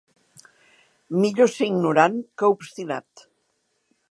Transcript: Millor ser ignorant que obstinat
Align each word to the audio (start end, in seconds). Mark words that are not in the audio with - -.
Millor 1.25 1.53
ser 1.57 1.69
ignorant 1.75 2.19
que 2.39 2.53
obstinat 2.57 3.29